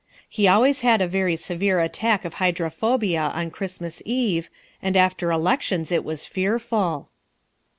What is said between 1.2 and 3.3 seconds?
severe attack of hydrophobia